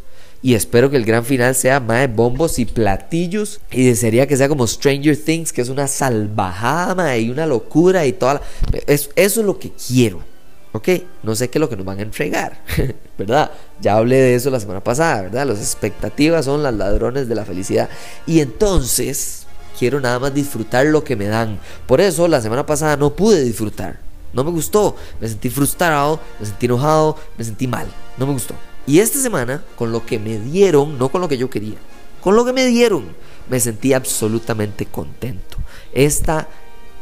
Y 0.40 0.54
espero 0.54 0.88
que 0.88 0.97
el 0.97 1.04
gran 1.04 1.25
final 1.25 1.54
sea 1.54 1.80
más 1.80 2.00
de 2.00 2.06
bombos 2.06 2.58
y 2.58 2.64
platillos. 2.64 3.61
Y 3.73 3.87
desearía 3.87 4.26
que 4.26 4.37
sea 4.37 4.49
como 4.49 4.66
Stranger 4.66 5.16
Things, 5.16 5.52
que 5.52 5.62
es 5.62 5.68
una 5.68 5.88
salvajada 5.88 7.16
y 7.18 7.30
una 7.30 7.47
locura 7.47 8.06
y 8.06 8.12
toda 8.12 8.42
eso, 8.87 9.11
eso 9.16 9.40
es 9.40 9.47
lo 9.47 9.58
que 9.58 9.70
quiero. 9.70 10.23
¿Ok? 10.72 10.88
No 11.22 11.34
sé 11.34 11.48
qué 11.48 11.58
es 11.58 11.60
lo 11.60 11.68
que 11.68 11.76
nos 11.76 11.87
van 11.87 11.98
a 11.98 12.02
entregar. 12.02 12.62
¿Verdad? 13.18 13.50
Ya 13.80 13.96
hablé 13.96 14.16
de 14.16 14.34
eso 14.34 14.50
la 14.50 14.60
semana 14.60 14.82
pasada, 14.82 15.22
¿verdad? 15.22 15.46
Las 15.46 15.58
expectativas 15.58 16.44
son 16.44 16.62
las 16.62 16.75
ladrones 16.75 17.28
de 17.28 17.34
la 17.34 17.44
felicidad. 17.44 17.88
Y 18.26 18.40
entonces 18.40 19.46
quiero 19.78 20.00
nada 20.00 20.18
más 20.18 20.34
disfrutar 20.34 20.87
lo 20.87 21.04
que 21.04 21.16
me 21.16 21.26
dan. 21.26 21.58
Por 21.87 22.00
eso 22.00 22.28
la 22.28 22.40
semana 22.40 22.66
pasada 22.66 22.96
no 22.96 23.14
pude 23.14 23.42
disfrutar. 23.42 23.98
No 24.32 24.44
me 24.44 24.50
gustó. 24.50 24.94
Me 25.20 25.28
sentí 25.28 25.48
frustrado, 25.48 26.20
me 26.38 26.46
sentí 26.46 26.66
enojado, 26.66 27.16
me 27.38 27.44
sentí 27.44 27.66
mal. 27.66 27.87
No 28.18 28.26
me 28.26 28.32
gustó. 28.32 28.54
Y 28.87 29.00
esta 29.00 29.18
semana, 29.18 29.62
con 29.76 29.92
lo 29.92 30.04
que 30.04 30.18
me 30.18 30.38
dieron, 30.38 30.98
no 30.98 31.08
con 31.08 31.20
lo 31.20 31.28
que 31.28 31.37
yo 31.37 31.50
quería, 31.50 31.76
con 32.22 32.37
lo 32.37 32.44
que 32.44 32.52
me 32.52 32.64
dieron, 32.66 33.14
me 33.48 33.60
sentí 33.60 33.92
absolutamente 33.92 34.87
contento. 34.87 35.58
Esta 35.92 36.48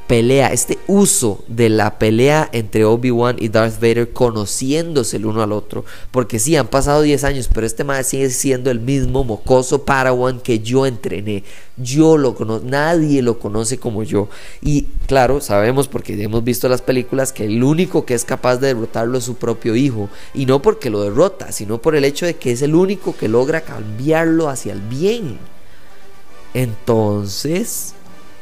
pelea, 0.07 0.49
este 0.49 0.79
uso 0.87 1.45
de 1.49 1.69
la 1.69 1.99
pelea 1.99 2.49
entre 2.53 2.85
Obi-Wan 2.85 3.37
y 3.39 3.49
Darth 3.49 3.81
Vader 3.81 4.13
conociéndose 4.13 5.17
el 5.17 5.27
uno 5.27 5.43
al 5.43 5.53
otro. 5.53 5.85
Porque 6.11 6.39
sí, 6.39 6.57
han 6.57 6.69
pasado 6.69 7.03
10 7.03 7.25
años, 7.25 7.51
pero 7.53 7.67
este 7.67 7.85
más 7.85 8.07
sigue 8.07 8.31
siendo 8.31 8.71
el 8.71 8.81
mismo 8.81 9.25
mocoso 9.25 9.85
Parawan 9.85 10.41
que 10.41 10.61
yo 10.61 10.87
entrené. 10.87 11.45
Yo 11.77 12.17
lo 12.17 12.35
conozco, 12.35 12.67
nadie 12.67 13.21
lo 13.23 13.39
conoce 13.39 13.79
como 13.79 14.03
yo. 14.03 14.29
Y 14.63 14.83
claro, 15.07 15.41
sabemos 15.41 15.89
porque 15.89 16.23
hemos 16.23 16.45
visto 16.45 16.69
las 16.69 16.83
películas 16.83 17.33
que 17.33 17.45
el 17.45 17.63
único 17.63 18.07
que 18.07 18.15
es 18.15 18.25
capaz 18.25 18.57
de 18.59 18.69
derrotarlo 18.69 19.19
es 19.19 19.25
su 19.25 19.35
propio 19.35 19.75
hijo. 19.75 20.09
Y 20.35 20.47
no 20.47 20.63
porque 20.63 20.91
lo 20.91 21.03
derrota, 21.03 21.53
sino 21.53 21.83
por 21.83 21.97
el 21.97 22.05
hecho 22.05 22.27
de 22.27 22.37
que 22.37 22.53
es 22.53 22.63
el 22.63 22.75
único 22.75 23.17
que 23.17 23.29
logra 23.29 23.63
cambiarlo 23.63 24.49
hacia 24.49 24.73
el 24.73 24.81
bien. 24.81 25.39
Entonces, 26.55 27.96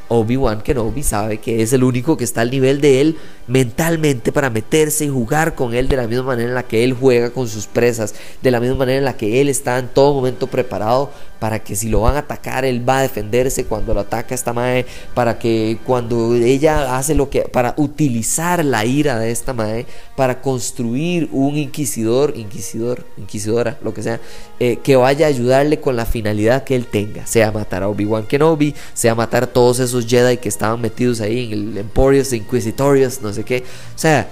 Obi-Wan 0.07 0.61
Kenobi 0.61 1.03
sabe 1.03 1.39
que 1.39 1.61
es 1.61 1.73
el 1.73 1.83
único 1.83 2.17
que 2.17 2.23
está 2.23 2.41
al 2.41 2.51
nivel 2.51 2.81
de 2.81 3.01
él 3.01 3.17
mentalmente 3.47 4.31
para 4.31 4.49
meterse 4.49 5.05
y 5.05 5.09
jugar 5.09 5.55
con 5.55 5.73
él 5.73 5.87
de 5.87 5.97
la 5.97 6.07
misma 6.07 6.23
manera 6.23 6.49
en 6.49 6.55
la 6.55 6.63
que 6.63 6.83
él 6.83 6.93
juega 6.93 7.29
con 7.29 7.47
sus 7.47 7.67
presas, 7.67 8.15
de 8.41 8.51
la 8.51 8.59
misma 8.59 8.77
manera 8.77 8.97
en 8.97 9.05
la 9.05 9.17
que 9.17 9.41
él 9.41 9.49
está 9.49 9.77
en 9.77 9.87
todo 9.87 10.13
momento 10.13 10.47
preparado 10.47 11.11
para 11.39 11.59
que 11.59 11.75
si 11.75 11.89
lo 11.89 12.01
van 12.01 12.15
a 12.15 12.19
atacar, 12.19 12.65
él 12.65 12.87
va 12.87 12.99
a 12.99 13.01
defenderse 13.03 13.65
cuando 13.65 13.93
lo 13.93 13.99
ataca 13.99 14.33
esta 14.33 14.53
madre, 14.53 14.85
para 15.13 15.37
que 15.37 15.77
cuando 15.85 16.33
ella 16.33 16.97
hace 16.97 17.13
lo 17.13 17.29
que, 17.29 17.41
para 17.41 17.75
utilizar 17.77 18.63
la 18.65 18.83
ira 18.85 19.19
de 19.19 19.29
esta 19.29 19.53
madre, 19.53 19.85
para 20.15 20.41
construir 20.41 21.29
un 21.31 21.57
inquisidor, 21.57 22.33
inquisidor, 22.35 23.05
inquisidora, 23.17 23.77
lo 23.83 23.93
que 23.93 24.01
sea, 24.01 24.19
eh, 24.59 24.77
que 24.81 24.95
vaya 24.95 25.27
a 25.27 25.29
ayudarle 25.29 25.79
con 25.79 25.95
la 25.95 26.05
finalidad 26.05 26.63
que 26.63 26.75
él 26.75 26.87
tenga, 26.87 27.27
sea 27.27 27.51
matar 27.51 27.83
a 27.83 27.89
Obi-Wan 27.89 28.25
Kenobi, 28.25 28.73
sea 28.95 29.13
matar 29.13 29.43
a 29.43 29.47
todos 29.47 29.79
esos 29.79 30.07
Jedi 30.07 30.37
que 30.37 30.49
estaban 30.49 30.81
metidos 30.81 31.21
ahí 31.21 31.45
en 31.45 31.53
el 31.53 31.77
Emporius 31.77 32.33
Inquisitorius, 32.33 33.21
no 33.21 33.33
sé 33.35 33.43
qué, 33.43 33.63
o 33.95 33.97
sea, 33.99 34.27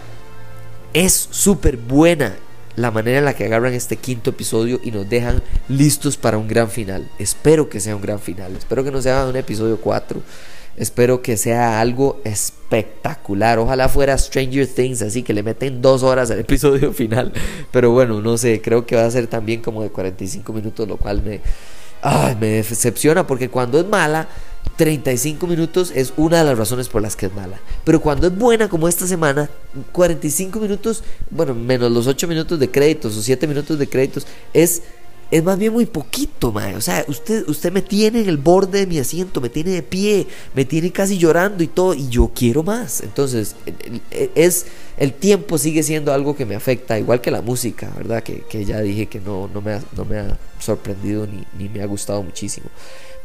es 0.93 1.27
súper 1.31 1.77
buena 1.77 2.36
la 2.75 2.91
manera 2.91 3.19
en 3.19 3.25
la 3.25 3.33
que 3.36 3.45
agarran 3.45 3.74
este 3.74 3.98
quinto 3.98 4.31
episodio 4.31 4.79
y 4.83 4.91
nos 4.91 5.07
dejan 5.10 5.43
listos 5.69 6.17
para 6.17 6.38
un 6.38 6.48
gran 6.48 6.69
final. 6.69 7.07
Espero 7.19 7.69
que 7.69 7.79
sea 7.79 7.95
un 7.95 8.01
gran 8.01 8.19
final. 8.19 8.55
Espero 8.55 8.83
que 8.83 8.91
no 8.91 9.01
sea 9.01 9.25
un 9.25 9.36
episodio 9.36 9.77
4. 9.77 10.22
Espero 10.75 11.22
que 11.22 11.38
sea 11.38 11.79
algo 11.79 12.19
espectacular. 12.24 13.60
Ojalá 13.60 13.89
fuera 13.89 14.17
Stranger 14.17 14.65
Things, 14.65 15.03
así 15.03 15.22
que 15.22 15.33
le 15.33 15.43
meten 15.43 15.83
dos 15.83 16.01
horas 16.01 16.31
al 16.31 16.39
episodio 16.39 16.93
final. 16.93 17.31
Pero 17.72 17.91
bueno, 17.91 18.22
no 18.22 18.38
sé, 18.38 18.60
creo 18.62 18.86
que 18.86 18.95
va 18.95 19.05
a 19.05 19.12
ser 19.12 19.27
también 19.27 19.62
como 19.62 19.83
de 19.83 19.89
45 19.89 20.51
minutos, 20.51 20.88
lo 20.88 20.98
cual 20.98 21.22
me, 21.22 21.41
me 22.39 22.48
decepciona 22.48 23.27
porque 23.27 23.50
cuando 23.50 23.79
es 23.79 23.86
mala 23.86 24.27
35 24.75 25.46
minutos 25.46 25.91
es 25.93 26.13
una 26.17 26.39
de 26.39 26.46
las 26.46 26.58
razones 26.58 26.89
por 26.89 27.01
las 27.01 27.15
que 27.15 27.27
es 27.27 27.34
mala. 27.34 27.60
Pero 27.84 28.01
cuando 28.01 28.27
es 28.27 28.38
buena, 28.38 28.70
como 28.70 28.88
esta 28.88 29.05
semana, 29.05 29.50
45 29.91 30.60
minutos, 30.60 31.03
bueno, 31.29 31.53
menos 31.53 31.91
los 31.91 32.08
8 32.08 32.27
minutos 32.27 32.60
de 32.60 32.72
créditos 32.72 33.15
o 33.15 33.22
7 33.22 33.48
minutos 33.48 33.77
de 33.77 33.88
créditos, 33.88 34.25
es, 34.53 34.82
es 35.34 35.44
más 35.44 35.58
bien 35.58 35.74
muy 35.74 35.88
poquito, 35.88 36.52
mae. 36.52 36.75
O 36.75 36.82
sea, 36.82 37.04
usted, 37.08 37.50
usted 37.50 37.72
me 37.72 37.82
tiene 37.82 38.22
en 38.22 38.30
el 38.30 38.38
borde 38.38 38.82
de 38.82 38.86
mi 38.86 39.00
asiento, 39.00 39.42
me 39.42 39.50
tiene 39.50 39.72
de 39.72 39.82
pie, 39.82 40.28
me 40.54 40.63
tiene 40.63 40.92
casi 40.92 41.18
llorando 41.18 41.63
y 41.63 41.68
todo, 41.68 41.96
y 41.96 42.08
yo 42.08 42.30
quiero 42.36 42.62
más. 42.62 43.02
Entonces, 43.02 43.56
es, 44.12 44.68
el 44.96 45.13
tiempo 45.13 45.58
sigue 45.58 45.82
siendo 45.82 46.13
algo 46.13 46.36
que 46.36 46.46
me 46.46 46.54
afecta, 46.54 47.00
igual 47.00 47.20
que 47.20 47.32
la 47.32 47.42
música, 47.42 47.92
¿verdad? 47.98 48.22
Que, 48.22 48.44
que 48.48 48.63
ya 48.63 48.80
dije 48.82 49.08
que 49.08 49.20
no, 49.20 49.50
no, 49.52 49.60
me, 49.60 49.74
ha, 49.74 49.84
no 49.98 50.06
me 50.06 50.20
ha 50.20 50.38
sorprendido 50.60 51.25
ni, 51.25 51.44
ni 51.58 51.68
me 51.68 51.82
ha 51.82 51.88
gustado 51.88 52.22
muchísimo. 52.22 52.68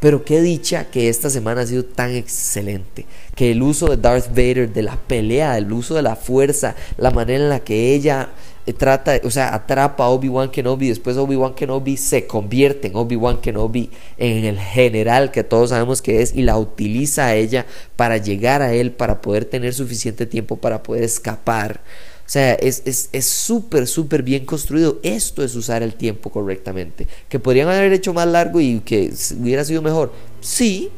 Pero 0.01 0.25
qué 0.25 0.41
dicha 0.41 0.87
que 0.91 1.11
esta 1.11 1.29
semana 1.29 1.61
ha 1.61 1.67
sido 1.67 1.85
tan 1.85 2.15
excelente. 2.15 3.05
Que 3.35 3.51
el 3.51 3.61
uso 3.61 3.89
de 3.89 3.99
Darth 3.99 4.29
Vader, 4.29 4.73
de 4.73 4.83
la 4.83 4.97
pelea, 4.97 5.59
el 5.59 5.71
uso 5.71 5.95
de 5.95 6.03
la 6.03 6.17
fuerza, 6.17 6.75
la 6.97 7.11
manera 7.11 7.45
en 7.45 7.51
la 7.51 7.61
que 7.61 7.95
ella 7.95 8.31
trata, 8.73 9.21
o 9.25 9.31
sea, 9.31 9.55
atrapa 9.55 10.05
a 10.05 10.09
Obi-Wan 10.09 10.51
Kenobi, 10.51 10.89
después 10.89 11.17
Obi-Wan 11.17 11.55
Kenobi 11.55 11.97
se 11.97 12.27
convierte 12.27 12.89
en 12.89 12.97
Obi-Wan 12.97 13.41
Kenobi, 13.41 13.91
en 14.17 14.45
el 14.45 14.59
general 14.59 15.31
que 15.31 15.45
todos 15.45 15.71
sabemos 15.71 16.03
que 16.03 16.23
es, 16.23 16.35
y 16.35 16.43
la 16.43 16.59
utiliza 16.59 17.27
a 17.27 17.35
ella 17.35 17.67
para 17.97 18.17
llegar 18.17 18.63
a 18.63 18.73
él, 18.73 18.93
para 18.93 19.21
poder 19.21 19.45
tener 19.45 19.75
suficiente 19.75 20.27
tiempo 20.27 20.57
para 20.57 20.83
poder 20.83 21.05
escapar. 21.05 21.81
O 22.29 22.31
sea, 22.31 22.53
es 22.53 22.83
súper, 23.25 23.85
es, 23.85 23.91
súper 23.91 24.23
bien 24.23 24.45
construido. 24.45 24.99
Esto 25.03 25.43
es 25.43 25.57
usar 25.57 25.83
el 25.83 25.95
tiempo 25.95 26.29
correctamente. 26.31 27.09
Que 27.31 27.39
podrían 27.39 27.69
haber 27.69 27.91
hecho 27.95 28.13
más 28.13 28.27
largo 28.27 28.61
y 28.61 28.81
que 28.81 29.11
hubiera 29.41 29.65
sido 29.65 29.81
mejor. 29.81 30.13
Sí, 30.43 30.91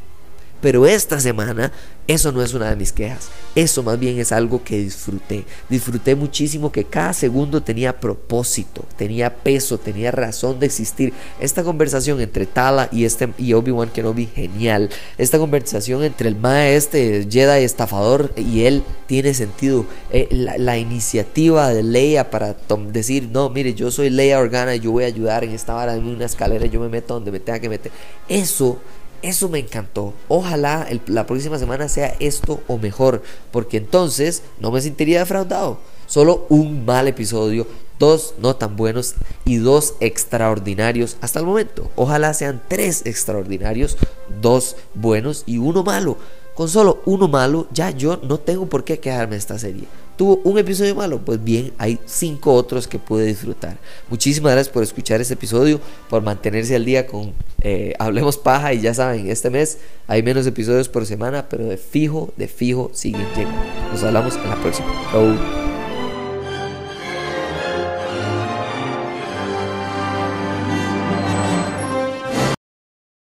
pero 0.60 0.86
esta 0.86 1.20
semana 1.20 1.72
eso 2.11 2.33
no 2.33 2.43
es 2.43 2.55
una 2.55 2.71
de 2.71 2.75
mis 2.75 2.93
quejas. 2.93 3.29
Eso 3.55 3.85
más 3.85 3.99
bien 3.99 4.19
es 4.19 4.33
algo 4.33 4.64
que 4.64 4.79
disfruté. 4.79 5.45
Disfruté 5.69 6.17
muchísimo 6.17 6.73
que 6.73 6.85
cada 6.85 7.12
segundo 7.12 7.62
tenía 7.62 8.00
propósito, 8.00 8.85
tenía 8.97 9.33
peso, 9.33 9.79
tenía 9.79 10.11
razón 10.11 10.59
de 10.59 10.67
existir. 10.67 11.12
Esta 11.38 11.62
conversación 11.62 12.21
entre 12.21 12.47
Tala 12.47 12.88
y, 12.90 13.05
este, 13.05 13.33
y 13.38 13.52
Obi-Wan 13.52 13.90
Kenobi, 13.90 14.26
genial. 14.26 14.90
Esta 15.19 15.38
conversación 15.38 16.02
entre 16.02 16.29
el 16.29 16.35
maestro 16.35 16.99
Jedi 16.99 17.62
estafador 17.64 18.33
y 18.37 18.62
él 18.64 18.83
tiene 19.07 19.33
sentido. 19.33 19.87
Eh, 20.11 20.26
la, 20.31 20.79
iniciativa 20.79 21.69
de 21.69 21.85
Leia 21.85 22.31
para 22.31 22.57
decir, 22.93 23.29
no, 23.31 23.50
mire, 23.50 23.75
yo 23.75 23.90
soy 23.93 24.11
Leia 24.11 24.38
Organa 24.38 24.75
yo 24.75 24.90
voy 24.90 25.05
a 25.05 25.09
ayudar 25.09 25.45
en 25.45 25.50
esta 25.50 25.75
vara 25.75 25.93
de 25.93 26.00
una 26.00 26.25
escalera, 26.25 26.67
yo 26.67 26.81
me 26.81 26.88
meto 26.88 27.14
donde 27.14 27.31
me 27.31 27.38
tenga 27.38 27.61
que 27.61 27.69
meter. 27.69 27.93
Eso 28.29 28.79
eso 29.22 29.48
me 29.48 29.58
encantó. 29.58 30.14
Ojalá 30.28 30.86
la 31.06 31.26
próxima 31.26 31.58
semana 31.58 31.88
sea 31.88 32.14
esto 32.20 32.62
o 32.66 32.78
mejor, 32.78 33.22
porque 33.50 33.78
entonces 33.78 34.42
no 34.60 34.70
me 34.70 34.80
sentiría 34.80 35.20
defraudado. 35.20 35.78
Solo 36.06 36.46
un 36.48 36.84
mal 36.84 37.06
episodio, 37.08 37.66
dos 37.98 38.34
no 38.38 38.56
tan 38.56 38.76
buenos 38.76 39.14
y 39.44 39.56
dos 39.56 39.94
extraordinarios 40.00 41.16
hasta 41.20 41.38
el 41.38 41.46
momento. 41.46 41.90
Ojalá 41.96 42.34
sean 42.34 42.62
tres 42.68 43.02
extraordinarios, 43.04 43.96
dos 44.40 44.76
buenos 44.94 45.44
y 45.46 45.58
uno 45.58 45.84
malo. 45.84 46.16
Con 46.54 46.68
solo 46.68 47.00
uno 47.06 47.28
malo, 47.28 47.68
ya 47.72 47.90
yo 47.90 48.18
no 48.22 48.38
tengo 48.38 48.66
por 48.66 48.84
qué 48.84 48.98
quejarme 48.98 49.32
de 49.32 49.38
esta 49.38 49.58
serie 49.58 49.84
tuvo 50.20 50.38
un 50.44 50.58
episodio 50.58 50.94
malo, 50.94 51.18
pues 51.24 51.42
bien, 51.42 51.72
hay 51.78 51.98
cinco 52.04 52.52
otros 52.52 52.86
que 52.86 52.98
pude 52.98 53.24
disfrutar. 53.24 53.78
Muchísimas 54.10 54.52
gracias 54.52 54.70
por 54.70 54.82
escuchar 54.82 55.18
este 55.18 55.32
episodio, 55.32 55.80
por 56.10 56.22
mantenerse 56.22 56.76
al 56.76 56.84
día 56.84 57.06
con 57.06 57.32
eh, 57.62 57.94
Hablemos 57.98 58.36
Paja 58.36 58.74
y 58.74 58.82
ya 58.82 58.92
saben, 58.92 59.30
este 59.30 59.48
mes 59.48 59.78
hay 60.06 60.22
menos 60.22 60.46
episodios 60.46 60.90
por 60.90 61.06
semana, 61.06 61.48
pero 61.48 61.64
de 61.64 61.78
fijo, 61.78 62.34
de 62.36 62.48
fijo 62.48 62.90
siguen 62.92 63.26
llegando. 63.34 63.62
Nos 63.90 64.02
hablamos 64.02 64.36
en 64.36 64.50
la 64.50 64.56
próxima. 64.56 64.88
Chau. 65.10 65.60